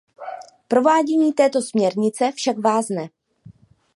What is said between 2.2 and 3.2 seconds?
však vázne.